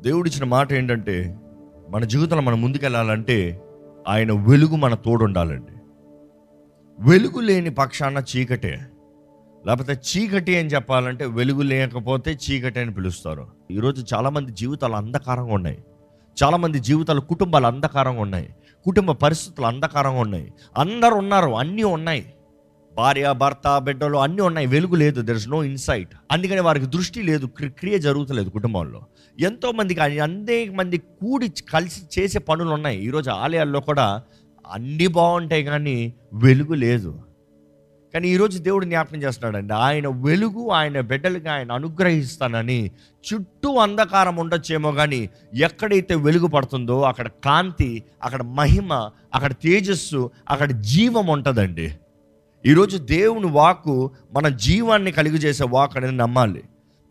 [0.00, 1.36] దేవుడిచ్చిన మాట ఏంటంటే
[1.90, 3.60] మన జీవితంలో మనం ముందుకెళ్ళాలంటే
[4.08, 5.72] ఆయన వెలుగు మన తోడు ఉండాలండి
[7.10, 8.80] వెలుగు లేని పక్షాన చీకటే.
[9.66, 13.46] లేకపోతే చీకటి అని చెప్పాలంటే వెలుగు లేకపోతే చీకటి అని పిలుస్తారు.
[13.70, 15.84] ఈరోజు చాలామంది జీవితాలు అంధకారంగా ఉన్నాయి.
[16.44, 18.54] చాలామంది జీవితాలు కుటుంబాలు అంధకారంగా ఉన్నాయి.
[18.84, 20.52] కుటుంబ పరిస్థితులు అంధకారంగా ఉన్నాయి.
[20.78, 22.34] అందరు ఉన్నారు అన్నీ ఉన్నాయి.
[23.00, 24.66] భార్య భర్త బిడ్డలు అన్నీ ఉన్నాయి.
[24.66, 25.22] వెలుగు లేదు.
[25.22, 27.46] దెర్ ఇస్ నో ఇన్సైట్ అందుకని వారికి దృష్టి లేదు.
[27.46, 29.06] క్రి- క్రియ జరుగుతలేదు కుటుంబంలో.
[29.40, 32.98] ఎంతో మందికి అందే అనేక మంది కూడి కలిసి చేసే పనులు ఉన్నాయి.
[32.98, 34.22] ఈరోజు ఆలయాల్లో కూడా
[34.72, 37.22] అన్నీ బాగుంటాయి కానీ వెలుగు లేదు.
[38.14, 39.74] కానీ ఈరోజు దేవుడు జ్ఞాపకం చేస్తున్నాడండి.
[39.74, 42.90] ఆయన వెలుగు ఆయన బిడ్డలకి ఆయన అనుగ్రహిస్తానని
[43.32, 51.26] చుట్టూ అంధకారం ఉండొచ్చేమో కానీ ఎక్కడైతే వెలుగు పడుతుందో అక్కడ కాంతి అక్కడ మహిమ అక్కడ తేజస్సు అక్కడ జీవం
[51.26, 51.94] ఉంటుందండి.
[52.66, 56.62] ఈరోజు దేవుని వాక్కు మన జీవాన్ని కలిగి చేసే వాక్ అనేది నమ్మాలి.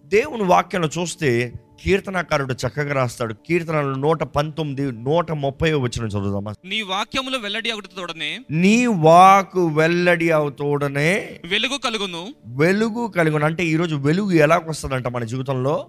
[0.06, 1.54] దేవుని వాక్యంలో చూస్తే
[1.84, 3.34] కీర్తనాకారుడు చక్కగా రాస్తాడు.
[3.34, 11.40] కీర్తనలు నూట పంతొమ్మిది నూట ముప్పై వచ్చిన చదువుదామా నీ వాక్యములు వెల్లడి అగుటతోడనే నీ వాకు వెల్లడి అవుతోడనే
[11.46, 12.28] వెలుగు కలుగును.
[12.48, 13.46] వెలుగు కలిగిన.
[13.46, 15.88] అంటే ఈరోజు వెలుగు ఎలా వస్తుందంట మన జీవితంలో?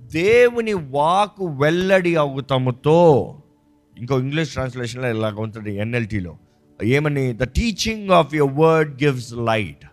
[0.00, 3.34] దేవుని వాకు వెల్లడి అవుతాముతో.
[3.98, 6.36] ఇంకో ఇంగ్లీష్ ట్రాన్స్లేషన్లో ఇలాగ ఉంటుంది ఎన్ఎల్టీలో.
[6.82, 7.32] ఏమని?
[7.32, 9.84] The teaching of your word gives light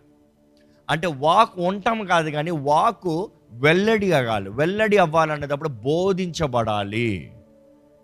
[0.89, 7.31] అంటే వాక్ ఉంటాం కాదు కానీ వాకు వెల్లడి అవ్వాలి వెల్లడి అవ్వాలనేటప్పుడు బోధించబడాలి.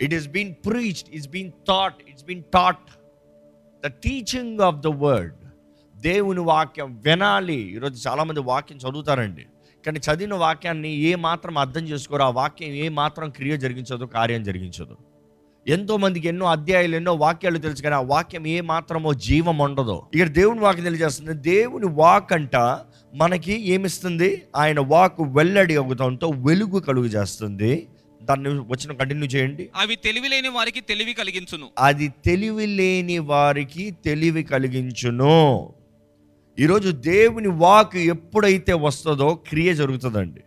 [0.02, 2.92] It is been preached it's been thought it's been taught
[3.86, 5.34] the teaching of the word
[5.98, 7.76] దేవుని వాక్యం వినాలి.
[7.76, 9.46] ఈరోజు చాలామంది వాక్యం చదువుతారండి.
[9.86, 12.22] కానీ చదివిన వాక్యాన్ని ఏ మాత్రం అర్థం చేసుకోరు.
[12.22, 14.98] ఆ వాక్యం ఏ మాత్రం క్రియ జరిగించదు కార్యం జరిగించదు.
[15.68, 20.02] ఎంతో మందికి ఎన్నో అధ్యాయులు ఎన్నో వాక్యాలు తెలుసు కానీ ఆ వాక్యం ఏ మాత్రమో జీవం ఉండదు.
[20.14, 22.56] ఇక్కడ దేవుని వాక్యం తెలియజేస్తుంది దేవుని వాక్ అంట
[23.16, 24.42] మనకి ఏమిస్తుంది?
[24.56, 27.88] ఆయన వాక్ వెల్లడి అవుతంతో వెలుగు కలుగు చేస్తుంది.
[28.24, 29.70] దాన్ని వచ్చిన కంటిన్యూ చేయండి.
[29.76, 31.68] అవి తెలివి లేని వారికి తెలివి కలిగించును.
[31.80, 35.74] అది తెలివి లేని వారికి తెలివి కలిగించును.
[36.60, 40.42] ఈరోజు దేవుని వాక్ ఎప్పుడైతే వస్తుందో క్రియ జరుగుతుందండి.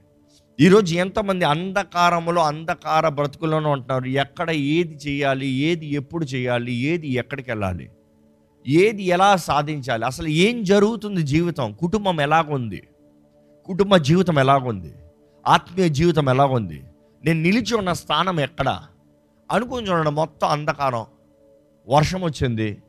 [0.59, 4.07] ఈరోజు ఎంతమంది అంధకారంలో అంధకార బ్రతుకులోనే ఉంటున్నారు.
[4.07, 7.91] ఎక్కడ ఏది చేయాలి ఏది ఎప్పుడు చేయాలి ఏది ఎక్కడికి వెళ్ళాలి
[8.67, 12.89] ఏది ఎలా సాధించాలి అసలు ఏం జరుగుతుంది జీవితం కుటుంబం ఎలాగుంది
[13.67, 14.93] కుటుంబ జీవితం ఎలాగుంది
[15.47, 16.85] ఆత్మీయ జీవితం ఎలాగుంది
[17.25, 18.69] నేను నిలిచి ఉన్న స్థానం ఎక్కడ
[19.51, 21.07] అనుకుని చూడండి మొత్తం అంధకారం
[21.89, 22.83] వర్షం వచ్చింది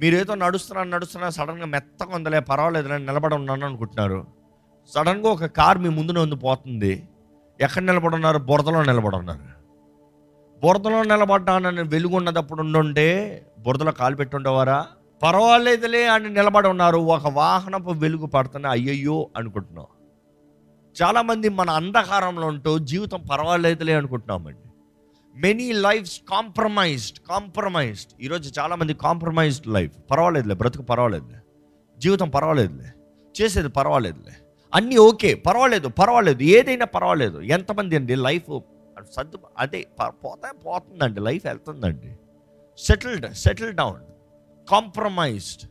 [0.00, 4.20] మీరేదో నడుస్తున్నా నడుస్తున్నా సడన్గా మెత్తగా ఉందలే పర్వాలేదు నేను నిలబడి ఉన్నాను అనుకుంటున్నారు.
[4.94, 7.08] సడన్గా ఒక కార్ మీ ముందు ఉంది పోతుంది.
[7.60, 8.38] ఎక్కడ నిలబడున్నారు?
[8.38, 9.56] బురదలో నిలబడి ఉన్నారు
[10.62, 13.06] బురదలో నిలబడ్డానని వెలుగున్నదప్పుడు ఉండుంటే
[13.58, 14.86] బురదలో కాలు పెట్టుండేవారా
[15.22, 16.98] పర్వాలేదులే అని నిలబడి ఉన్నారు.
[16.98, 19.86] ఒక వాహనపు వెలుగు పడుతున్నా అయ్యయ్యో అనుకుంటున్నాం.
[21.02, 24.68] చాలామంది మన అంధకారంలో ఉంటూ జీవితం పర్వాలేదులే అనుకుంటున్నామండి.
[25.36, 31.38] మెనీ లైఫ్స్ కాంప్రమైజ్డ్ కాంప్రమైజ్డ్ ఈరోజు చాలామంది కాంప్రమైజ్డ్ లైఫ్ పర్వాలేదులే బ్రతుకు పర్వాలేదులే.
[31.98, 32.90] జీవితం పర్వాలేదులే
[33.42, 34.45] చేసేది పర్వాలేదులే.
[34.76, 37.38] అన్నీ ఓకే పర్వాలేదు పర్వాలేదు ఏదైనా పర్వాలేదు.
[37.40, 38.60] ఎంతమంది అండి లైఫ్?
[39.12, 42.16] సర్దు అదే ప- పోతా పోతుందండి లైఫ్ వెళ్తుందండి.
[42.78, 44.00] సెటిల్డ్ సెటిల్ డౌన్
[44.70, 45.70] కాంప్రమైజ్డ్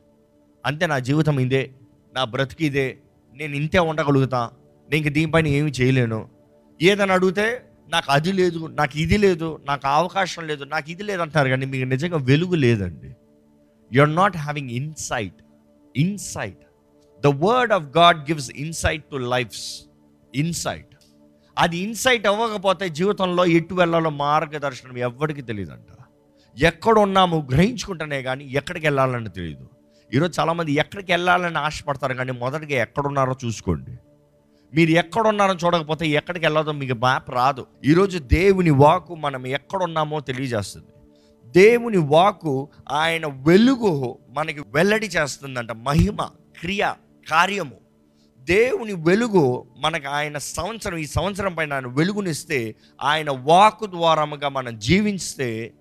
[0.66, 1.72] అంతే నా జీవితం ఇదే
[2.14, 2.98] నా బ్రతికి ఇదే
[3.34, 4.52] నేను ఇంతే ఉండగలుగుతా
[4.92, 6.30] నేను దీనిపైన ఏమి చేయలేను.
[6.82, 11.50] ఏదని అడిగితే నాకు అది లేదు నాకు ఇది లేదు నాకు అవకాశం లేదు నాకు ఇది లేదు అంటారు
[11.50, 13.16] కానీ మీకు నిజంగా వెలుగు లేదండి.
[13.94, 15.36] You are not having insight
[15.96, 16.65] insight
[17.24, 19.82] the word of God gives insight to life's
[20.36, 20.96] insight
[21.58, 25.92] అది ఇన్సైట్ అవ్వకపోతే జీవితంలో ఎటు వెళ్ళాలో మార్గదర్శనం ఎవ్వరికి తెలియదంట
[26.58, 29.70] ఎక్కడ ఉన్నాము గ్రహించుకుంటేనే కానీ ఎక్కడికి వెళ్ళాలని తెలియదు
[30.14, 33.92] ఈరోజు చాలామంది ఎక్కడికి వెళ్ళాలని ఆశపడతారు కానీ మొదటిగా ఎక్కడున్నారో చూసుకోండి.
[34.74, 37.66] మీరు ఎక్కడున్నారో చూడకపోతే ఎక్కడికి వెళ్ళదో మీకు మ్యాప్ రాదు.
[37.86, 40.88] ఈరోజు దేవుని వాకు మనం ఎక్కడున్నామో తెలియజేస్తుంది.
[41.48, 45.72] దేవుని వాకు ఆయన వెలుగు మనకి వెల్లడి చేస్తుందంట.
[45.72, 46.22] మహిమ
[46.60, 46.94] క్రియ
[47.30, 47.76] కార్యము.
[48.40, 55.74] దేవుని వెలుగు మనకు ఆయన సంవత్సరం ఈ సంవత్సరం పైన ఆయన వెలుగునిస్తే ఆయన వాక్ ద్వారముగా మనం జీవిస్తే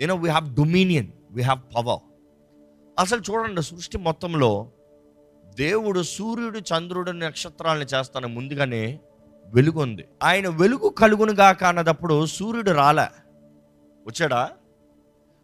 [0.00, 2.00] you know we have dominion we have power
[2.98, 4.70] అసలు చూడండి సృష్టి మొత్తంలో
[5.54, 9.00] దేవుడు సూర్యుడు చంద్రుడు నక్షత్రాలను చేస్తాను ముందుగానే
[9.46, 10.04] వెలుగు ఉంది.
[10.22, 13.06] ఆయన వెలుగు కలుగునుగా కానదప్పుడు సూర్యుడు రాలే.
[14.06, 14.50] వచ్చాడా?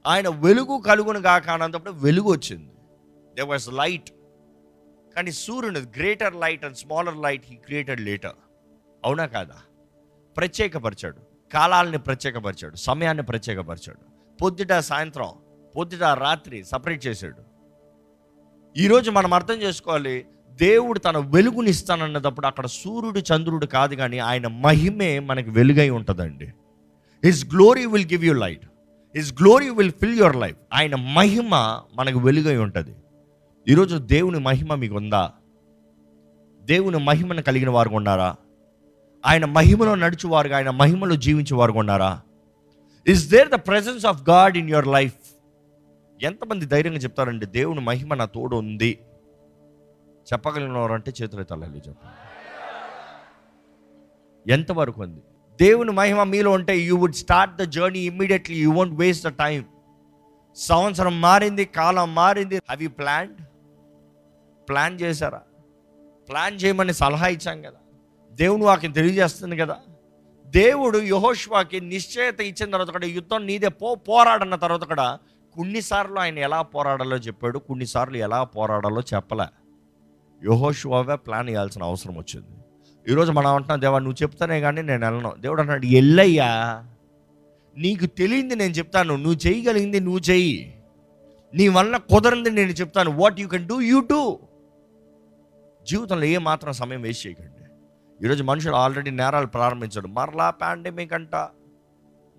[0.06, 2.70] ఆయన వెలుగు కలుగునుగా కానప్పుడు వెలుగు వచ్చింది.
[3.37, 4.10] దే వాజ్ లైట్
[5.19, 8.32] కానీ సూర్యుని greater light and smaller light he created later
[9.05, 9.55] అవునా కాదా?
[10.37, 11.17] ప్రత్యేకపరిచాడు.
[11.53, 12.76] కాలాలని ప్రత్యేకపరిచాడు.
[12.76, 13.99] సమయాన్ని ప్రత్యేకపరిచాడు.
[14.43, 15.29] పొద్దుట సాయంత్రం
[15.76, 17.43] పొద్దుట రాత్రి సపరేట్ చేశాడు.
[18.76, 25.50] ఈరోజు మనం అర్థం చేసుకోవాలి దేవుడు తన వెలుగునిస్తానన్నప్పుడు అక్కడ సూర్యుడు చంద్రుడు కాదు కానీ ఆయన మహిమే మనకి
[25.50, 26.47] వెలుగై ఉంటుందండి.
[27.25, 28.65] His glory will give you light
[29.17, 32.94] his glory will fill your life ఆయన మహిమ మనకు వెలుగై ఉంటుంది.
[33.69, 35.32] ఈరోజు దేవుని మహిమ మీకు ఉందా
[36.61, 38.37] దేవుని మహిమను కలిగిన వారు ఉన్నారా?
[39.26, 42.23] ఆయన మహిమలో నడుచువారుగా ఆయన మహిమలో జీవించేవారు ఉన్నారా?
[43.06, 45.15] Is there the presence of God in your life
[46.23, 48.99] ఎంతమంది ధైర్యంగా చెప్తారండి దేవుని మహిమ నా తోడు ఉంది.
[50.32, 52.05] చెప్పగలిగిన వారంటే చేతులు తల్లి చెప్ప
[54.49, 55.20] ఎంతవరకు ఉంది?
[55.61, 59.65] దేవుని మహిమ మీలో ఉంటే you would start the journey immediately you won't waste the time
[60.56, 62.56] సంవత్సరం మారింది కాలం మారింది.
[62.56, 63.37] హ్యావ్ యూ ప్లాన్డ్
[64.69, 65.41] ప్లాన్ చేశారా?
[66.29, 67.79] ప్లాన్ చేయమని సలహా ఇచ్చాం కదా.
[68.32, 69.76] దేవుని వాకి తెలియజేస్తుంది కదా.
[70.47, 73.69] దేవుడు యహోష్వాకి నిశ్చయత ఇచ్చిన తర్వాత కూడా యుద్ధం నీదే.
[73.69, 75.19] పో పోరాడన్న తర్వాత కూడా
[75.55, 77.59] కొన్నిసార్లు ఆయన ఎలా పోరాడాలో చెప్పాడు.
[77.59, 79.44] కొన్నిసార్లు ఎలా పోరాడాలో చెప్పలే.
[80.53, 82.47] యహోష్వావే ప్లాన్ చేయాల్సిన అవసరం వచ్చింది.
[83.12, 85.35] ఈరోజు మనం అంటున్నాం దేవా నువ్వు చెప్తానే కానీ నేను వెళ్ళను.
[85.38, 86.85] దేవుడు అన్నాడు ఎల్లయ్యా
[87.79, 89.17] నీకు తెలియంది నేను చెప్తాను.
[89.17, 90.82] నువ్వు చేయగలిగింది నువ్వు చెయ్యి.
[91.55, 93.11] నీ వల్ల కుదరంది నేను చెప్తాను.
[93.11, 94.38] What you can do you do
[95.88, 97.64] జీవితంలో ఏ మాత్రం సమయం వేస్ట్ చేయకండి.
[98.25, 100.06] ఈరోజు మనుషులు ఆల్రెడీ నేరాలు ప్రారంభించారు.
[100.06, 101.35] మరలా పాండమిక్ అంట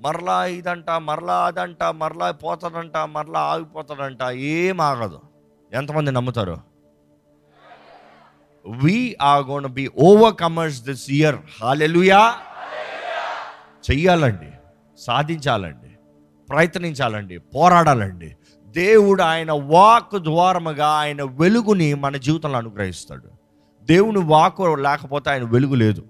[0.02, 5.22] మరలా ఇదంట మరలా అదంట మరలా పోతాడంట మరలా ఆగిపోతాడంట ఏం ఆగదు.
[5.74, 6.58] ఎంతమంది నమ్ముతారు?
[8.84, 9.88] We are gonna be
[10.36, 12.34] overcomers this year hallelujah
[13.92, 14.52] చెయ్యాలండి
[14.98, 15.98] సాధించాలండి
[16.50, 18.36] ప్రయత్నించాలండి పోరాడాలండి.
[18.68, 23.39] దేవుడు ఆయన వాక్ ద్వారముగా ఆయన వెలుగుని మన జీవితంలో అనుగ్రహిస్తాడు.
[23.84, 26.04] దేవుని వాకు లేకపోతే ఆయన వెలుగు లేదు.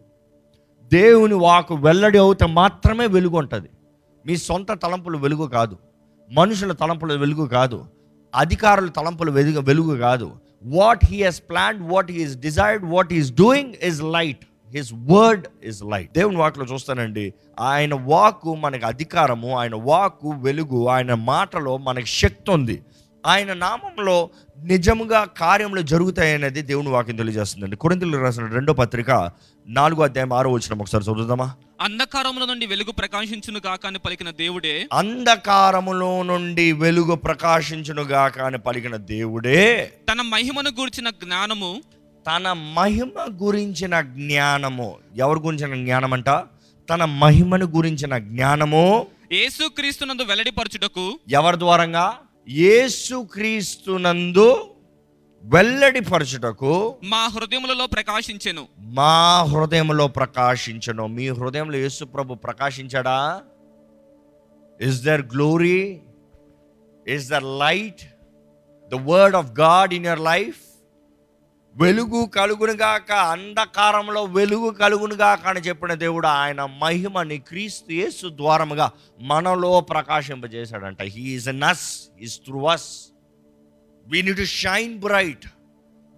[0.93, 3.69] దేవుని వాకు వెల్లడి అవుతే మాత్రమే వెలుగు ఉంటుంది.
[4.25, 5.77] మీ సొంత తలంపులు వెలుగు కాదు.
[6.31, 7.85] మనుషుల తలంపులు వెలుగు కాదు.
[8.35, 10.31] అధికారుల తలంపులు వెలుగు వెలుగు కాదు.
[10.65, 15.83] What he has plan what he's desired what is doing is light his word is
[15.83, 17.33] light దేవుని వాక్లో చూస్తానండి.
[17.59, 22.83] ఆయన వాక్కు మనకు అధికారము ఆయన వాక్కు వెలుగు ఆయన మాటలో మనకి శక్తి ఉంది.
[23.25, 24.29] ఆయన నామంలో
[24.63, 27.75] నిజముగా కార్యములు జరుగుతాయి అనేది దేవుని వాక్యం తెలియజేస్తుందండి.
[27.75, 29.31] కొరింతలు రాసిన రెండో పత్రిక
[29.67, 31.53] నాలుగో అధ్యాయం ఆరో వచ్చిన ఒకసారి చదువుదామా?
[31.81, 34.87] అంధకారముల నుండి వెలుగు ప్రకాశించును గాక అని పలికిన దేవుడే.
[34.93, 39.93] అంధకారములో నుండి వెలుగు ప్రకాశించును గాక అని పలికిన దేవుడే.
[40.11, 41.81] తన మహిమను గూర్చిన జ్ఞానము.
[42.27, 44.97] తన మహిమ గురించిన జ్ఞానము.
[45.15, 46.29] ఎవరి గురించిన జ్ఞానం అంట
[46.89, 49.07] తన మహిమను గురించిన జ్ఞానము.
[49.31, 51.19] యేసుక్రీస్తునందు వెల్లడిపరచుటకు.
[51.29, 52.17] ఎవరి ద్వారంగా?
[52.49, 54.75] యేసుక్రీస్తునందు
[55.43, 58.67] వెల్లడిపరచుటకు మా హృదయములలో ప్రకాశించెను.
[58.79, 61.07] మా హృదయంలో ప్రకాశించను.
[61.07, 63.41] మీ హృదయంలో యేసు ప్రభు ప్రకాశించాడా?
[64.81, 66.01] Is there glory
[67.07, 68.01] is there light
[68.91, 70.57] the word of God in your life
[71.81, 78.91] వెలుగు కలుగునుగాక అంధకారంలో వెలుగు కలుగునుగాక అని చెప్పిన దేవుడు ఆయన మహిమని క్రీస్తు యేసు ద్వారముగా
[79.21, 81.01] మనలో ప్రకాశింపజేశాడంట.
[81.01, 83.07] He is నస్ is through us
[84.07, 85.47] we need to shine bright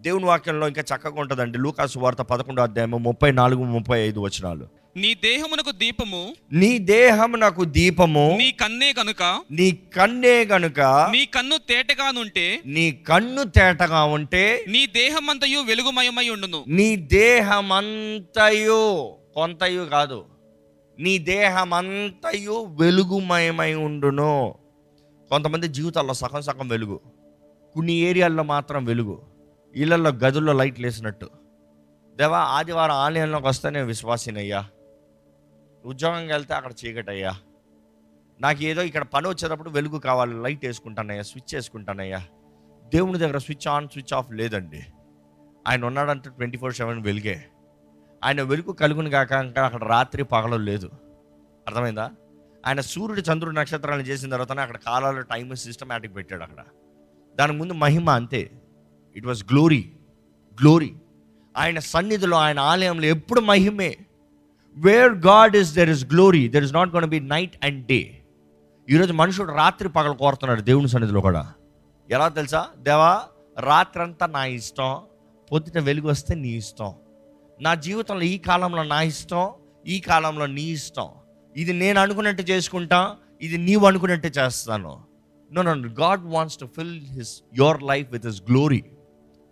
[0.01, 1.57] దేవుని వాక్యంలో ఇంకా చక్కగా ఉంటుందండి.
[1.57, 4.80] లూకాసు వార్త పదకొండో అధ్యాయము ముప్పై నాలుగు ముప్పై ఐదు వచనాలు.
[4.97, 11.57] నీ దేహమునకు దీపము నీ దేహం నాకు దీపము నీ కన్నే కనుక నీ కన్నే గనుక నీ కన్ను
[11.57, 16.65] తేటగానుంటే నీ కన్ను తేటగా ఉంటే నీ దేహమంతయు వెలుగుమయమై ఉండును.
[16.67, 20.25] నీ దేహమంతయు కొంతయు కాదు.
[20.99, 24.55] నీ దేహమంతయు వెలుగుమయమై ఉండును.
[25.29, 27.01] కొంతమంది జీవితాల్లో సగం సగం వెలుగు.
[27.74, 29.21] కొన్ని ఏరియాల్లో మాత్రం వెలుగు.
[29.75, 31.29] ఇళ్ళల్లో గదుల్లో లైట్లు వేసినట్టు.
[32.17, 34.65] దేవా ఆదివారం ఆలయంలోకి వస్తే నేను విశ్వాసినయ్యా.
[35.85, 37.35] ఉద్యోగంకి వెళ్తే అక్కడ చీకటయ్యా.
[38.41, 42.25] నాకు ఏదో ఇక్కడ పని వచ్చేటప్పుడు వెలుగు కావాలి లైట్ వేసుకుంటానయ్యా స్విచ్ వేసుకుంటానయ్యా.
[42.93, 44.81] దేవుని దగ్గర స్విచ్ ఆన్ స్విచ్ ఆఫ్ లేదండి.
[45.67, 47.45] ఆయన ఉన్నాడంటే ట్వంటీ ఫోర్ సెవెన్ వెలుగే.
[48.23, 50.89] ఆయన వెలుగు కలుగుని కాక ఇంకా అక్కడ రాత్రి పగలు లేదు.
[51.67, 52.11] అర్థమైందా?
[52.67, 56.63] ఆయన సూర్యుడు చంద్రుడు నక్షత్రాలను చేసిన తర్వాతనే అక్కడ కాలాలు టైం సిస్టమేటిక్ పెట్టాడు అక్కడ.
[57.39, 58.51] దానికి ముందు మహిమ అంతే.
[59.15, 59.93] ఇట్ వాస్ గ్లోరీ
[60.61, 60.95] గ్లోరీ
[61.57, 63.97] ఆయన సన్నిధిలో ఆయన ఆలయంలో ఎప్పుడు మహిమే.
[64.77, 68.23] Where God is there is glory there is not gonna be night and day
[68.89, 71.53] ఈరోజు మనుషుడు రాత్రి పగలు కోరుతున్నాడు దేవుని సన్నిధిలో కూడా.
[72.09, 72.67] ఎలా తెలుసా?
[72.77, 73.23] దేవా
[73.59, 74.99] రాత్రంతా నా ఇష్టం
[75.51, 76.93] పొద్దుట వెలుగు వస్తే నీ ఇష్టం.
[77.61, 79.49] నా జీవితంలో ఈ కాలంలో నా ఇష్టం
[79.87, 81.07] ఈ కాలంలో నీ ఇష్టం.
[81.57, 84.99] ఇది నేను అనుకున్నట్టు చేసుకుంటా ఇది నీవు అనుకున్నట్టు చేస్తాను.
[85.53, 88.83] No no God wants to fill his your life with his glory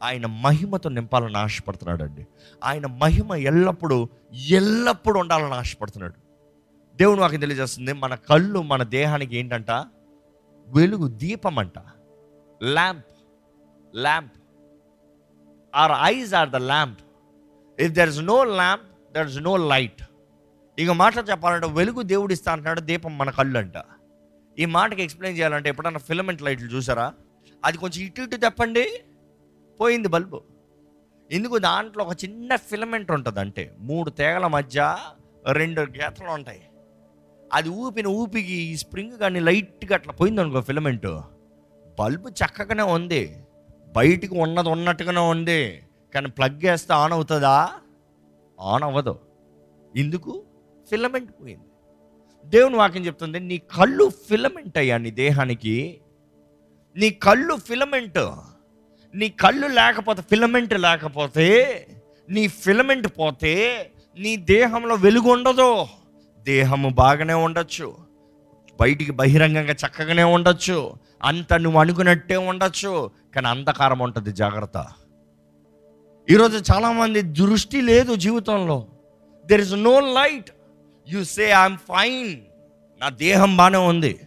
[0.04, 2.28] ఆయన మహిమతో నింపాలని ఆశపడుతున్నాడండి.
[2.64, 6.14] ఆయన మహిమ ఎల్లప్పుడూ ఎల్లప్పుడూ ఉండాలని ఆశపడుతున్నాడు.
[6.98, 9.72] దేవుడు నాకు తెలియజేస్తుంది మన కళ్ళు మన దేహానికి ఏంటంట?
[10.68, 11.80] వెలుగు దీపం అంట.
[12.64, 13.06] Lamp
[13.96, 14.32] lamp
[15.76, 17.00] our eyes are the lamp
[17.80, 20.04] if there is no lamp there is no light
[20.80, 23.74] ఇక మాటలు చెప్పాలంటే వెలుగు దేవుడు ఇస్తా అంటున్నాడు దీపం మన కళ్ళు అంట
[24.60, 27.14] ఈ మాటకి ఎక్స్ప్లెయిన్ చేయాలంటే ఎప్పుడన్నా ఫిలమెంట్ లైట్లు చూసారా?
[27.66, 28.90] అది కొంచెం ఇటు ఇటు తెప్పండి.
[29.80, 30.42] పోయింది బల్బు.
[31.32, 34.98] ఎందుకు దాంట్లో ఒక చిన్న ఫిలమెంట్ ఉంటుంది అంటే మూడు తేగల మధ్య
[35.52, 36.62] రెండు గీతలు ఉంటాయి.
[37.54, 41.22] అది ఊపిన ఊపికి ఈ స్ప్రింగ్ కానీ లైట్గా అట్లా పోయింది అనుకో ఫిలమెంట్.
[42.00, 43.44] బల్బు చక్కగానే ఉంది.
[43.96, 45.84] బయటికి ఉన్నది ఉన్నట్టుగానే ఉంది.
[46.14, 47.70] కానీ ప్లగ్ వేస్తే ఆన్ అవుతుందా?
[48.60, 49.20] ఆన్ అవ్వదు.
[49.96, 50.44] ఎందుకు?
[50.90, 51.64] ఫిలమెంట్ పోయింది.
[52.46, 56.02] దేవుని వాక్యం చెప్తుంది నీ కళ్ళు ఫిలమెంట్ అయ్యా నీ దేహానికి.
[56.96, 58.32] నీ కళ్ళు ఫిలమెంట్.
[59.16, 61.88] నీ కళ్ళు లేకపోతే ఫిలమెంట్ లేకపోతే
[62.30, 63.86] నీ ఫిలమెంట్ పోతే
[64.20, 65.88] నీ దేహంలో వెలుగు ఉండదు.
[66.44, 67.98] దేహము బాగానే ఉండొచ్చు.
[68.82, 70.94] బయటికి బహిరంగంగా చక్కగానే ఉండొచ్చు.
[71.24, 73.12] అంత నువ్వు అనుకున్నట్టే ఉండొచ్చు.
[73.36, 74.88] కానీ అంధకారం ఉంటుంది జాగ్రత్త.
[76.30, 78.88] ఈరోజు చాలామంది దృష్టి లేదు జీవితంలో.
[79.46, 80.52] There is no light
[81.10, 82.38] you say I'm fine
[83.02, 84.20] నా దేహం బాగానే ఉంది.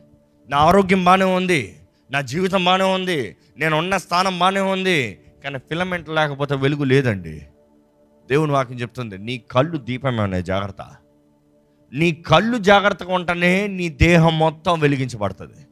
[0.48, 1.76] నా ఆరోగ్యం బాగానే ఉంది.
[2.12, 7.46] నా జీవితం బాగానే ఉంది నేను ఉన్న స్థానం బాగానే ఉంది కానీ ఫిలమెంట్ లేకపోతే వెలుగు లేదండి.
[8.30, 10.82] దేవుని వాక్యం చెప్తుంది నీ కళ్ళు దీపమే జాగ్రత్త.
[11.92, 15.66] నీ కళ్ళు జాగ్రత్తగా ఉంటేనే నీ దేహం మొత్తం వెలిగించబడుతుంది.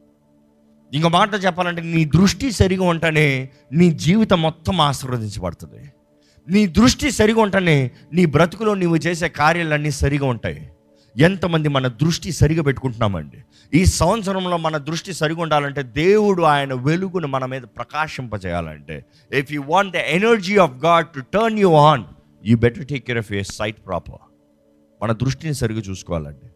[0.93, 5.91] ఇంకో మాట చెప్పాలంటే నీ దృష్టి సరిగా ఉంటేనే నీ జీవితం మొత్తం ఆశీర్వదించబడుతుంది.
[6.47, 10.69] నీ దృష్టి సరిగా ఉంటేనే నీ బ్రతుకులో నీవు చేసే కార్యాలన్నీ సరిగా ఉంటాయి.
[11.17, 13.43] ఎంతమంది మన దృష్టి సరిగా పెట్టుకుంటున్నామండి?
[13.73, 19.05] ఈ సంవత్సరంలో మన దృష్టి సరిగా ఉండాలంటే దేవుడు ఆయన వెలుగును మన మీద ప్రకాశింపజేయాలంటే.
[19.33, 22.03] If you want the energy of God to turn you on
[22.45, 24.19] you better take care of your sight proper
[25.03, 26.47] మన దృష్టిని సరిగా చూసుకోవాలండి.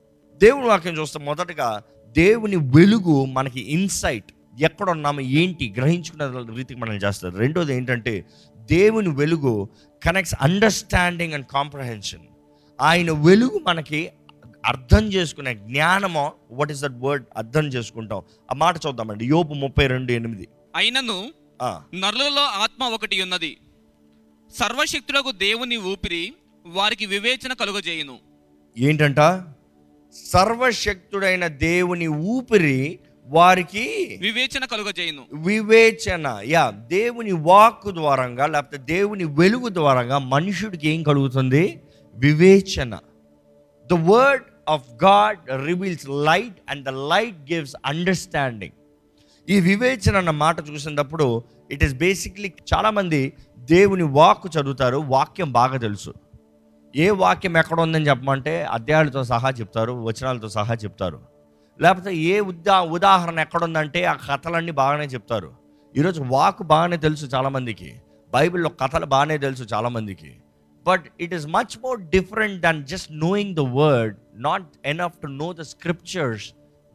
[0.42, 1.82] దేవుని వాక్యం చూస్తే మొదటగా
[2.18, 4.32] దేవుని వెలుగు మనకి ఇన్సైట్
[4.62, 8.26] ఎక్కడ ఉన్నాము ఏంటి గ్రహించుకునే రీతికి మనం చేస్తారు రెండోది ఏంటంటే
[8.72, 9.70] దేవుని వెలుగు
[10.04, 12.22] కనెక్ట్స్ అండర్స్టాండింగ్ అండ్ కాంప్రహెన్షన్
[12.82, 14.10] ఆయన వెలుగు మనకి
[14.66, 18.22] అర్థం చేసుకునే జ్ఞానమో వాట్ ఈస్ దట్ వర్డ్ అర్థం చేసుకుంటాం.
[18.52, 20.48] ఆ మాట చూద్దామండి యోపు ముప్పై రెండు ఎనిమిది.
[20.76, 21.32] అయినను
[21.96, 23.58] నరులలో ఆత్మ ఒకటి ఉన్నది.
[24.56, 26.34] సర్వశక్తులకు దేవుని ఊపిరి
[26.66, 28.20] వారికి వివేచన కలుగజేయును.
[28.78, 29.20] ఏంటంట?
[30.34, 35.26] సర్వశక్తుడైన దేవుని ఊపిరి వారికి వివేచన కలుగజేయును.
[35.34, 36.40] వివేచన.
[36.46, 41.82] యా దేవుని వాక్ ద్వారంగా లేకపోతే దేవుని వెలుగు ద్వారంగా మనుషుడికి ఏం కలుగుతుంది?
[42.16, 43.00] వివేచన.
[43.88, 48.74] The word of God reveals light and the light gives understanding
[49.50, 56.14] ఈ వివేచన అన్న మాట చూసినప్పుడు ఇట్ ఈస్ బేసిక్లీ చాలామంది దేవుని వాక్ చదువుతారు వాక్యం బాగా తెలుసు.
[56.96, 61.22] ఏ వాక్యం ఎక్కడ ఉందని చెప్పమంటే అధ్యాయులతో సహా చెప్తారు వచనాలతో సహా చెప్తారు.
[61.82, 65.54] లేకపోతే ఏ ఉదా ఉదాహరణ ఎక్కడ ఉందంటే ఆ కథలన్నీ బాగానే చెప్తారు.
[65.98, 67.96] ఈరోజు వాక్ బాగానే తెలుసు చాలామందికి.
[68.34, 70.36] బైబిల్లో కథలు బాగానే తెలుసు చాలామందికి.
[70.86, 75.54] But it is much more different than just knowing the word not enough to know
[75.54, 76.54] the scriptures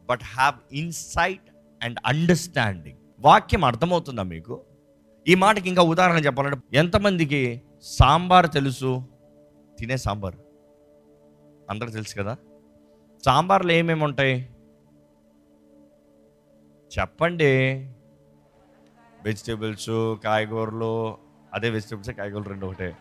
[0.09, 1.51] but have insight
[1.83, 4.61] and understanding వాక్యం అర్థమవుతుందా మీకు?
[5.27, 9.03] ఈ మాటకి ఇంకా ఉదాహరణ చెప్పాలంటే ఎంతమందికి సాంబార్ తెలుసు?
[9.79, 10.35] తినే సాంబార్.
[11.69, 12.37] అందరికి తెలుసు కదా?
[13.25, 14.49] సాంబార్లో ఏమేమి ఉంటాయి?
[16.99, 17.53] చెప్పండి.
[19.23, 21.17] వెజిటేబుల్స్ కాయగూరలు
[21.53, 22.97] అదే వెజిటేబుల్స్ కాయగూరలు రెండు ఒకటే.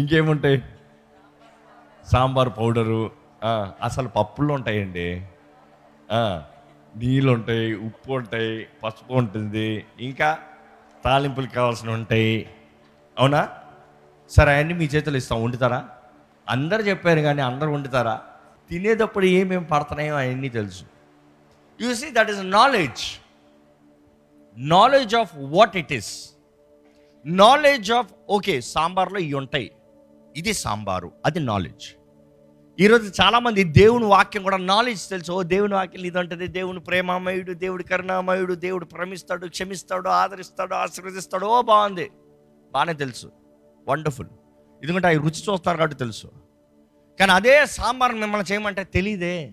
[0.00, 0.58] ఇంకేముంటాయి?
[2.12, 3.02] సాంబార్ పౌడరు
[3.86, 5.08] అసలు పప్పులు ఉంటాయండి.
[7.00, 9.68] నీళ్ళు ఉంటాయి ఉప్పు ఉంటాయి పసుపు ఉంటుంది.
[10.08, 10.28] ఇంకా
[11.04, 12.36] తాలింపులు కావాల్సిన ఉంటాయి.
[13.18, 13.42] అవునా?
[14.34, 15.40] సరే అవన్నీ మీ చేతులు ఇస్తాం.
[15.44, 15.80] వండుతారా?
[16.54, 18.14] అందరు చెప్పారు కానీ అందరు వండుతారా?
[18.70, 20.84] తినేటప్పుడు ఏమేమి పడుతున్నాయో అవన్నీ తెలుసు.
[21.80, 23.04] You see that is knowledge
[24.56, 26.12] knowledge of what it is
[27.24, 29.68] knowledge of okay సాంబార్లో ఇవి ఉంటాయి.
[30.36, 31.84] ఇది సాంబారు అది నాలెడ్జ్
[32.80, 35.32] ఈరోజు చాలామంది దేవుని వాక్యం కూడా నాలెడ్జ్ తెలుసు.
[35.32, 36.46] ఓ దేవుని వాక్యం ఇది ఉంటుంది.
[36.46, 41.46] దేవుని ప్రేమామయుడు దేవుడు కరుణామయుడు దేవుడు ప్రేమిస్తాడు క్షమిస్తాడు ఆదరిస్తాడు ఆశీర్వదిస్తాడు.
[41.46, 42.10] ఓ బాగుంది.
[42.72, 43.32] బాగానే తెలుసు.
[43.88, 44.28] వండర్ఫుల్
[44.82, 46.30] ఎందుకంటే అవి రుచి చూస్తారు కాబట్టి తెలుసు.
[47.20, 49.52] కానీ అదే సాంబార్ మిమ్మల్ని చేయమంటే తెలియదే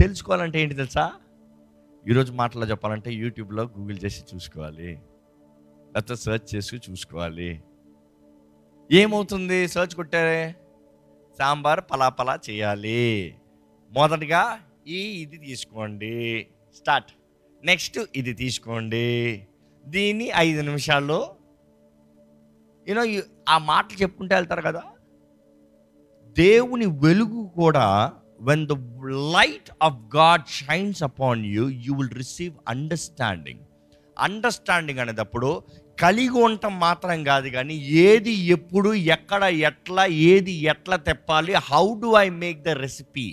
[0.00, 1.12] తెలుసుకోవాలంటే ఏంటి తెలుసా?
[2.08, 4.92] ఈరోజు మాటలో చెప్పాలంటే యూట్యూబ్లో గూగుల్ చేసి చూసుకోవాలి.
[5.94, 7.62] లేకపోతే సెర్చ్ చేసి చూసుకోవాలి.
[8.90, 9.68] ఏమవుతుంది?
[9.68, 10.54] సర్చ్ కొట్టారే?
[11.38, 13.34] సాంబార్ పలాపలా చేయాలి.
[13.92, 16.46] మొదటగా ఈ ఇది తీసుకోండి.
[16.76, 17.12] స్టార్ట్.
[17.64, 19.46] నెక్స్ట్ ఇది తీసుకోండి.
[19.86, 21.36] దీన్ని ఐదు నిమిషాల్లో
[22.88, 24.82] యూనో ఆ మాటలు చెప్పుకుంటూ వెళ్తారు కదా?
[26.38, 28.72] దేవుని వెలుగు కూడా when the
[29.08, 33.60] light of God shines upon you you will receive understanding
[34.18, 35.62] understanding అనేటప్పుడు
[35.98, 37.74] కలిగి ఉండటం మాత్రం కాదు కానీ
[38.08, 43.26] ఏది ఎప్పుడు ఎక్కడ ఎట్లా ఏది ఎట్లా తెప్పాలి how do I make the recipe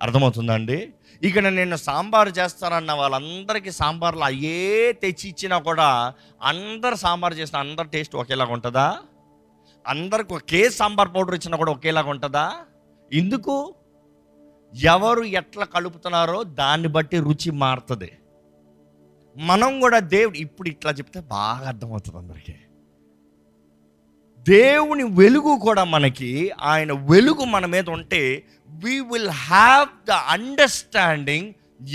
[0.00, 0.78] అర్థమవుతుందండి?
[1.22, 4.58] ఇక్కడ నేను సాంబార్ చేస్తానన్న వాళ్ళందరికీ సాంబార్లో అయ్యే
[5.02, 5.88] తెచ్చి ఇచ్చినా కూడా
[6.50, 8.86] అందరు సాంబార్ చేసిన అందరి టేస్ట్ ఒకేలాగా ఉంటుందా?
[9.86, 12.46] అందరికి ఒకే సాంబార్ పౌడర్ ఇచ్చినా కూడా ఒకేలాగా ఉంటుందా?
[13.12, 13.56] ఎందుకు?
[14.94, 18.10] ఎవరు ఎట్లా కలుపుతున్నారో దాన్ని బట్టి రుచి మారుతుంది.
[19.38, 22.54] మనం కూడా దేవుడు ఇప్పుడు ఇట్లా చెప్తే బాగా అర్థమవుతుంది అందరికీ.
[24.46, 26.30] దేవుని వెలుగు కూడా మనకి
[26.60, 28.20] ఆయన వెలుగు మన మీద ఉంటే
[28.82, 31.48] we will have the understanding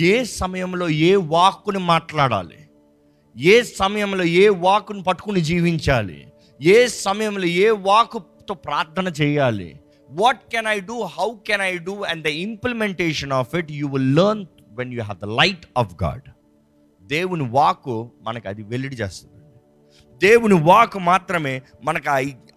[0.03, 2.59] ఏ సమయంలో ఏ వాక్కుని మాట్లాడాలి
[3.37, 6.19] ఏ సమయంలో ఏ వాక్కుని పట్టుకుని జీవించాలి
[6.59, 9.69] ఏ సమయంలో ఏ వాకుతో ప్రార్థన చేయాలి
[10.11, 14.15] what can I do how can I do and the implementation of it you will
[14.15, 16.27] learn when you have the light of God
[17.07, 19.33] దేవుని వాక్కు మనకు అది వెల్లడి చేస్తుంది
[20.17, 22.09] దేవుని వాక్ మాత్రమే మనకు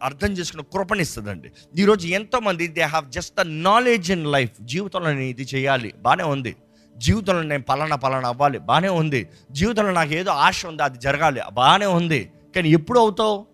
[0.03, 5.43] అర్థం చేసుకున్న కృపణిస్తుందండి ఈరోజు ఎంతోమంది they have just the knowledge in life జీవితంలో నేను ఇది
[5.43, 6.57] చేయాలి బాగానే ఉంది.
[6.99, 9.29] జీవితంలో నేను పలానా పలానా అవ్వాలి బాగానే ఉంది.
[9.51, 12.31] జీవితంలో నాకు ఏదో ఆశ ఉంది అది జరగాలి బాగానే ఉంది.
[12.57, 13.47] కానీ ఎప్పుడు అవుతావు?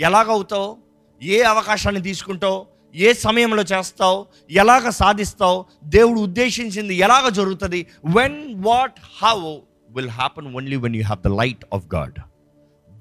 [0.00, 0.76] ఎలాగవుతావు
[1.22, 2.66] ఏ అవకాశాన్ని తీసుకుంటావు?
[2.94, 4.26] ఏ సమయంలో చేస్తావు?
[4.50, 5.64] ఎలాగ సాధిస్తావు?
[5.84, 7.86] దేవుడు ఉద్దేశించింది ఎలాగ జరుగుతుంది?
[8.16, 9.56] When what how
[9.94, 12.18] will happen only when you have the light of God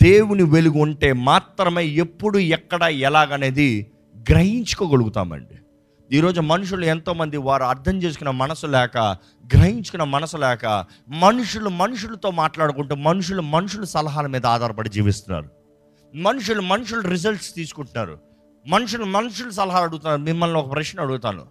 [0.03, 3.91] దేవుని వెలుగు ఉంటే మాత్రమే ఎప్పుడు ఎక్కడ ఎలాగనేది
[4.29, 5.55] గ్రహించుకోగలుగుతామండి.
[6.15, 8.97] ఈరోజు మనుషులు ఎంతోమంది వారు అర్థం చేసుకున్న మనసు లేక
[9.55, 15.49] గ్రహించుకున్న మనసు లేక మనుషులు మనుషులతో మాట్లాడుకుంటూ మనుషులు మనుషుల సలహాల మీద ఆధారపడి జీవిస్తున్నారు.
[16.15, 18.19] మనుషులు మనుషులు రిజల్ట్స్ తీసుకుంటున్నారు.
[18.67, 20.21] మనుషులు మనుషులు సలహాలు అడుగుతున్నారు.
[20.21, 21.45] మిమ్మల్ని ఒక ప్రశ్న అడుగుతాను.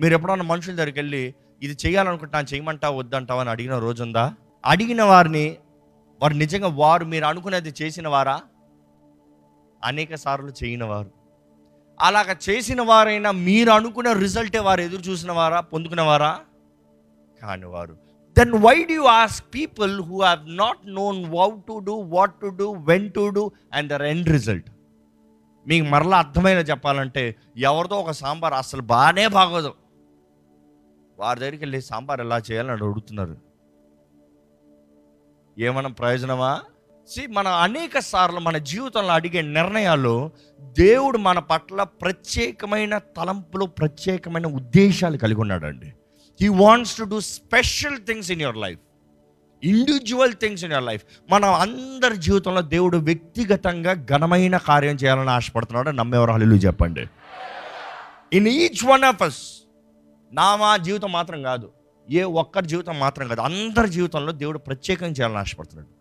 [0.00, 4.34] మీరు ఎప్పుడన్నా మనుషుల దగ్గరికి వెళ్ళి ఇది చేయాలనుకుంటున్నాను చేయమంటా వద్దంటావా అని అడిగిన రోజుందా?
[4.64, 5.56] అడిగిన వారిని
[6.22, 8.40] వారు నిజంగా వారు మీరు అనుకునేది చేసిన వారా?
[9.84, 11.10] అనేక సార్లు చేయని వారు.
[12.00, 16.40] అలాగ చేసిన వారైనా మీరు అనుకున్న రిజల్టే వారు ఎదురు చూసిన వారా పొందుకునేవారా
[17.42, 17.96] కాని వారు.
[18.38, 22.72] Then why do ask people who have not known how to do what to do
[22.72, 24.70] when to do and their end result
[25.66, 29.74] మీకు మరలా అర్థమైన చెప్పాలంటే ఎవరితో ఒక సాంబార్ అసలు బాగానే బాగోదు.
[31.18, 33.36] వారి దగ్గరికి వెళ్ళి సాంబార్ ఎలా చేయాలని అడుగుతున్నారు.
[35.58, 36.60] ఏమైనా ప్రయోజనమా?
[37.08, 45.16] సి మన అనేక సార్లు మన జీవితంలో అడిగే నిర్ణయాలు దేవుడు మన పట్ల ప్రత్యేకమైన తలంపులు ప్రత్యేకమైన ఉద్దేశాలు
[45.16, 45.92] కలిగి ఉన్నాడండి.
[46.40, 48.80] He wants to do special things in your life
[49.64, 56.32] individual things in your life మనం అందరి జీవితంలో దేవుడు వ్యక్తిగతంగా ఘనమైన కార్యం చేయాలని ఆశపడుతున్నాడు నమ్మేవారు.
[56.32, 57.06] హల్లు చెప్పండి.
[58.32, 59.66] In each one of us
[60.32, 61.70] నా మా జీవితం మాత్రం కాదు.
[62.10, 65.96] ఏ ఒక్కరి జీవితం మాత్రం కాదు అందరి జీవితంలో దేవుడు ప్రత్యేకంగా చేయాలని ఆశపడుతున్నాడు.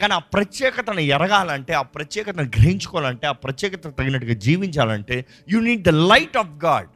[0.00, 6.36] కానీ ఆ ప్రత్యేకతను ఎరగాలంటే ఆ ప్రత్యేకతను గ్రహించుకోవాలంటే ఆ ప్రత్యేకత తగినట్టుగా జీవించాలంటే you need the light
[6.36, 6.88] of God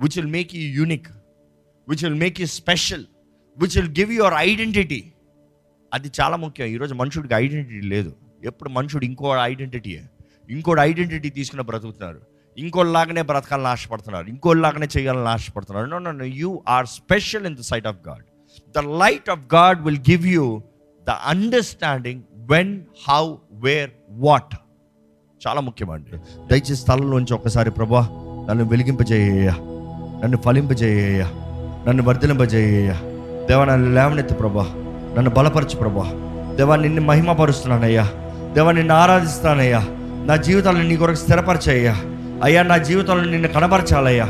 [0.00, 1.08] which will make you unique
[1.88, 3.04] which will make you special
[3.58, 5.12] which will give your identity
[5.94, 6.66] అది చాలా ముఖ్యం.
[6.66, 8.16] ఈరోజు మనుషుడికి ఐడెంటిటీ లేదు.
[8.44, 10.00] ఎప్పుడు మనుషుడు ఇంకో ఐడెంటిటీ
[10.50, 12.29] ఇంకోటి ఐడెంటిటీ తీసుకుని బ్రతుకుతున్నారు.
[12.60, 15.86] ఇంకోలాగానే బ్రతకాలని ఆశపడుతున్నారు ఇంకోలాగానే చేయాలని ఆశపడుతున్నారు.
[15.86, 18.24] No no you are special in the sight of God
[18.76, 20.62] the light of God will give you
[21.08, 24.56] the understanding when how where what
[25.48, 26.16] చాలా ముఖ్యమండి.
[26.50, 28.08] దయచేసి స్థలంలోంచి ఒకసారి ప్రభా
[28.50, 29.50] నన్ను వెలిగింపజేయ
[30.24, 31.22] నన్ను ఫలింపజేయ
[31.88, 32.92] నన్ను వర్ధలింపజేయ
[33.46, 34.64] దేవా నన్ను లేవనెత్తి ప్రభా.
[35.16, 36.10] నన్ను బలపరచు ప్రభా.
[36.56, 38.10] దేవా నిన్ను మహిమపరుస్తున్నానయ్యా.
[38.52, 39.86] దేవా నిన్ను ఆరాధిస్తానయ్యా
[40.26, 41.96] నా జీవితాలను నీ కొరకు స్థిరపరచయ్యా.
[42.42, 44.24] అయ్యా నా జీవితంలో నిన్ను కనబరచాలయ్యా.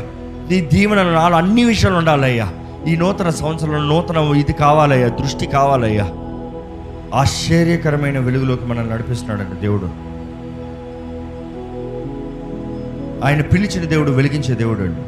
[0.51, 2.53] నీ దీవెన నాలో అన్ని విషయాలు ఉండాలయ్యా.
[2.87, 6.09] ఈ నూతన సంవత్సరంలో నూతన ఇది కావాలయ్యా దృష్టి కావాలయ్యా.
[7.13, 10.11] ఆశ్చర్యకరమైన వెలుగులోకి మనం నడిపిస్తున్నాడండి దేవుడు.
[13.25, 15.01] ఆయన పిలిచిన దేవుడు వెలిగించే దేవుడు అండి.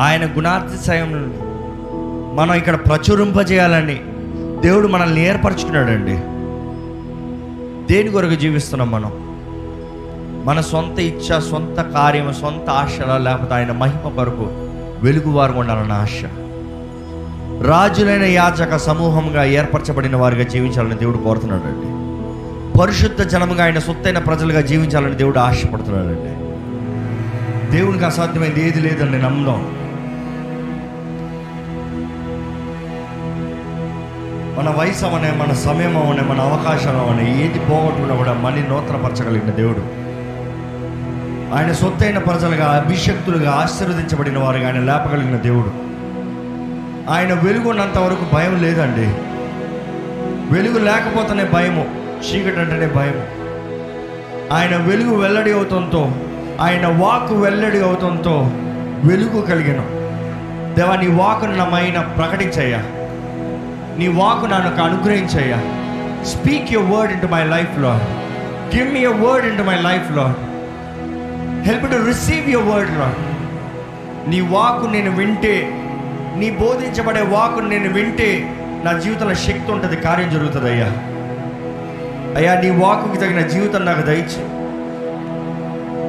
[0.00, 1.34] ఆయన గుణాతిశయం
[2.36, 4.00] మనం ఇక్కడ ప్రచురింపజేయాలని
[4.60, 6.14] దేవుడు మనల్ని ఏర్పరచుకున్నాడండి.
[7.94, 9.25] దేని కొరకు జీవిస్తున్నాం మనం?
[10.46, 14.46] మన సొంత ఇచ్చ సొంత కార్యం సొంత ఆశల లేకపోతే ఆయన మహిమ కొరకు
[15.02, 16.22] వెలుగువారు ఉండాలన్న ఆశ.
[17.66, 21.86] రాజులైన యాచక సమూహంగా ఏర్పరచబడిన వారిగా జీవించాలని దేవుడు కోరుతున్నాడండి.
[22.78, 26.46] పరిశుద్ధ జనముగా ఆయన సొత్తైన ప్రజలుగా జీవించాలని దేవుడు ఆశపడుతున్నాడండి.
[27.76, 29.76] దేవునికి అసాధ్యమైంది ఏది లేదండి నమ్మడం
[34.58, 40.06] మన వయసు అవనే మన సమయం అవనే మన అవకాశం అవనే ఏది పోగొట్టుకున్నా కూడా మళ్ళీ నూతనపరచగలిగిన దేవుడు.
[41.54, 45.72] ఆయన సొత్తైన ప్రజలుగా అభిషక్తులుగా ఆశీర్వదించబడిన వారుగా ఆయన లేపగలిగిన దేవుడు.
[47.12, 49.06] ఆయన వెలుగున్నంత వరకు భయం లేదండి.
[50.54, 51.86] వెలుగు లేకపోతేనే భయము
[52.20, 53.24] చీకటి అంటేనే భయం
[54.52, 56.12] ఆయన వెలుగు వెల్లడి అవుతంతో
[56.60, 58.50] ఆయన వాక్ వెల్లడి అవుతంతో
[59.04, 59.80] వెలుగు కలిగిన.
[60.74, 62.78] దేవా నీ వాకును నా మైన ప్రకటించయ్యా.
[63.98, 65.60] నీ వాకు నన్ను అనుగ్రహించయ్యా.
[66.24, 68.00] Speak your word into my లైఫ్లో
[68.76, 70.34] give me your word into my లైఫ్లో
[71.66, 73.14] help to receive your word రా
[74.28, 75.70] నీ వాకు నేను వింటే
[76.36, 80.86] నీ బోధించబడే వాకును నేను వింటే నా జీవితంలో శక్తి ఉంటుంది కార్యం జరుగుతుంది అయ్యా.
[82.36, 84.42] అయ్యా నీ వాకుకి తగిన జీవితం నాకు దయచి.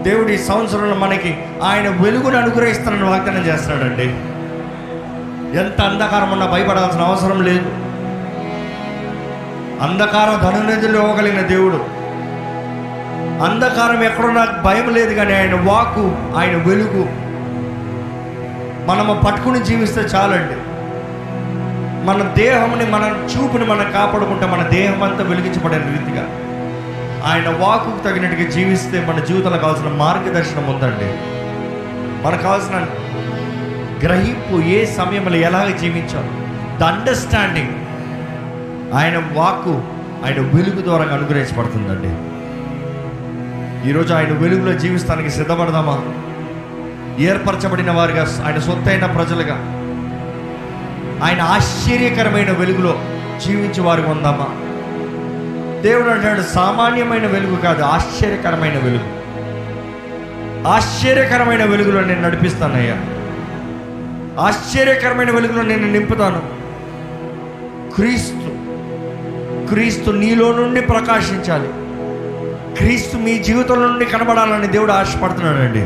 [0.04, 4.06] దేవుడి ఈ సంవత్సరంలో మనకి ఆయన వెలుగును అనుగ్రహిస్తానని వాగ్దానం చేస్తున్నాడండి.
[5.60, 7.70] ఎంత అంధకారం ఉన్నా భయపడాల్సిన అవసరం లేదు.
[9.84, 11.97] అంధకారం ధనునిధులు ఇవ్వగలిగిన దేవుడు
[13.42, 17.28] అంధకారం ఎక్కడున్నా భయం లేదు కానీ ఆయన వాకు ఆయన వెలుగు.
[18.88, 20.54] మనము పట్టుకుని జీవిస్తే చాలండి.
[22.06, 26.24] మన దేహంని మన చూపుని మనం కాపాడుకుంటే మన దేహం అంతా వెలిగించబడే రీతిగా.
[27.26, 31.38] ఆయన వాకుకు తగినట్టుగా జీవిస్తే మన జీవితంలో కావాల్సిన మార్గదర్శనం ఉందండి.
[32.28, 32.86] మనకు కావాల్సిన
[34.04, 36.30] గ్రహింపు ఏ సమయంలో ఎలాగ జీవించాలి.
[36.80, 37.74] ద అండర్స్టాండింగ్
[38.94, 39.82] ఆయన వాక్కు
[40.26, 42.37] ఆయన వెలుగు ద్వారా అనుగ్రహించబడుతుందండి.
[43.86, 46.02] ఈరోజు ఆయన వెలుగులో జీవిస్తానికి సిద్ధపడదామా?
[47.20, 49.56] ఏర్పరచబడిన వారిగా ఆయన సొంతైన ప్రజలుగా
[51.24, 53.02] ఆయన ఆశ్చర్యకరమైన వెలుగులో
[53.46, 54.48] జీవించే వారు ఉందామా?
[55.82, 59.18] దేవుడు అంటాడు సామాన్యమైన వెలుగు కాదు ఆశ్చర్యకరమైన వెలుగు.
[60.68, 62.96] ఆశ్చర్యకరమైన వెలుగులో నేను నడిపిస్తానయ్యా.
[64.44, 66.42] ఆశ్చర్యకరమైన వెలుగులో నేను నింపుతాను.
[67.96, 68.68] క్రీస్తు
[69.68, 71.70] క్రీస్తు నీలో నుండి ప్రకాశించాలి.
[72.78, 75.82] క్రీస్తు మీ జీవితంలో నుండి కనబడాలని దేవుడు ఆశపడుతున్నాడండి.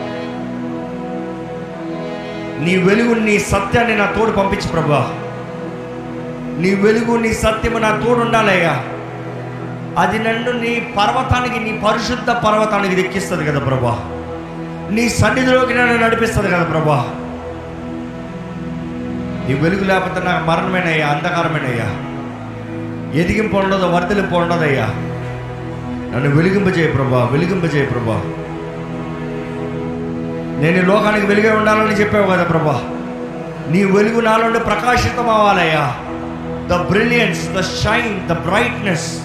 [2.63, 5.15] నీ వెలుగు నీ సత్యాన్ని నా తోడు పంపించు ప్రభా.
[6.59, 8.85] నీ వెలుగు నీ సత్యము నా తోడు ఉండాలయ్యా.
[9.99, 13.99] అది నన్ను నీ పర్వతానికి నీ పరిశుద్ధ పర్వతానికి దెక్కిస్తుంది కదా ప్రభా.
[14.91, 17.07] నీ సన్నిధిలోకి నన్ను నడిపిస్తుంది కదా ప్రభా.
[19.49, 21.87] నీ వెలుగు లేకపోతే నాకు మరణమేనయ్యా అంధకారమేనయ్యా.
[23.21, 24.87] ఎదిగింపు ఉండదు వర్ధలింపు ఉండదయ్యా.
[26.15, 28.25] నన్ను వెలిగింపజేయ ప్రభా వెలిగింపజేయ ప్రభా.
[30.63, 32.83] నేను ఈ లోకానికి వెలుగే ఉండాలని చెప్పావు కదా ప్రభా.
[33.71, 35.95] నీ వెలుగు నాలో ప్రకాశితం అవ్వాలయ్యా.
[36.69, 39.19] The brilliance the shine the brightness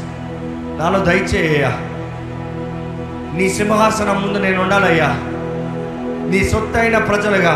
[0.80, 1.72] నాలో దయచేయ్యా
[3.38, 5.10] నీ సింహాసనం ముందు నేను ఉండాలయ్యా.
[6.30, 7.54] నీ సొత్తైన ప్రజలుగా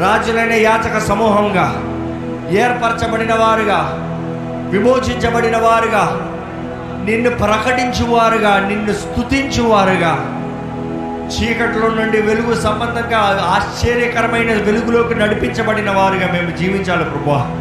[0.00, 1.66] రాజులైన యాచక సమూహంగా
[2.50, 3.96] ఏర్పరచబడిన వారుగా
[4.70, 6.04] విమోచించబడిన వారుగా
[7.04, 10.39] నిన్ను ప్రకటించువారుగా నిన్ను స్తుతించువారుగా
[11.30, 17.56] చీకట్లో నుండి వెలుగు సంబంధంగా ఆశ్చర్యకరమైన వెలుగులోకి నడిపించబడిన వారుగా మేము జీవించాలి ప్రభా.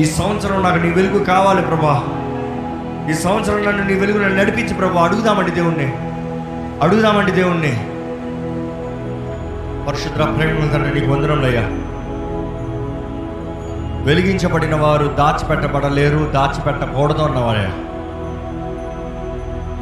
[0.00, 2.02] ఈ సంవత్సరం నాకు నీ వెలుగు కావాలి ప్రభా.
[3.10, 5.92] ఈ సంవత్సరం నన్ను నీ వెలుగు నన్ను నడిపించి ప్రభా అడుగుదామండి దేవుణ్ణి.
[6.82, 7.84] అడుగుదామండి దేవుణ్ణి.
[9.88, 11.62] పరిశుద్ర ప్రేమ నీకు వందనంలయ్యా
[14.04, 17.70] వెలిగించబడిన వారు దాచిపెట్టబడలేరు దాచిపెట్టకూడదు అన్నవారయ్యా.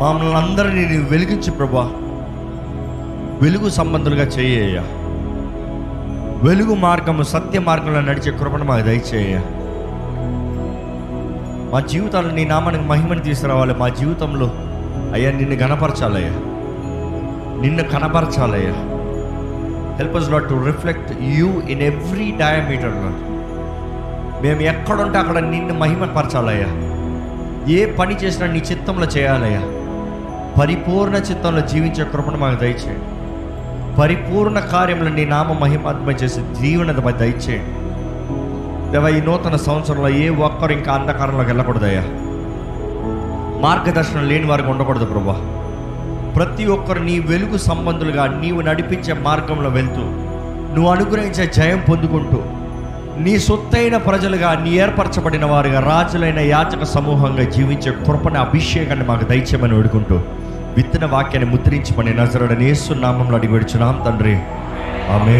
[0.00, 1.90] మమ్మల్ని అందరినీ నీవు వెలిగించి ప్రభా.
[3.42, 4.83] వెలుగు సంబంధులుగా చేయ్యా
[6.42, 9.40] వెలుగు మార్గము సత్య మార్గంలో నడిచే కృపను మాకు దయచేయ
[11.72, 13.74] మా జీవితాలు నీ నామానికి మహిమని తీసుకురావాలి.
[13.74, 14.53] మా జీవితంలో
[15.12, 16.31] అయ్యా నిన్ను గణపరచాలయ్యా
[17.62, 18.72] నిన్ను కనపరచాలయ్యా.
[19.96, 23.29] Help us not to reflect you in every diameter Lord
[24.42, 26.66] మేము ఎక్కడుంటే అక్కడ నిన్ను మహిమపరచాలయ్యా.
[27.72, 29.61] ఏ పని చేసినా నీ చిత్తంలో చేయాలయ్యా.
[30.61, 33.17] పరిపూర్ణ చిత్తంలో జీవించే కృపను మాకు దయచేయండి.
[33.98, 37.74] పరిపూర్ణ కార్యములు నీ నామ మహిమాత్మ చేసే జీవనత మాకు దయచేయండి.
[38.92, 42.04] దేవా ఈ నూతన సంవత్సరంలో ఏ ఒక్కరు ఇంకా అంధకారంలోకి వెళ్ళకూడదయ్యా.
[43.61, 45.37] మార్గదర్శనం లేని వారికి ఉండకూడదు ప్రభా
[46.37, 50.02] ప్రతి ఒక్కరు నీ వెలుగు సంబంధులుగా నీవు నడిపించే మార్గంలో వెళ్తూ
[50.74, 52.38] నువ్వు అనుగ్రహించే జయం పొందుకుంటూ
[53.18, 60.18] నీ సొత్తైన ప్రజలుగా నీ ఏర్పరచబడిన వారుగా రాజులైన యాచక సమూహంగా జీవించే కృపణ అభిషేకాన్ని మాకు దయచేయమని వేడుకుంటూ
[60.74, 64.35] విత్తన వాక్యాన్ని ముద్రించమని నజరడని యేసు నామంలో అడిగి పెడుచున్నాం తండ్రి.
[65.11, 65.38] ఆమె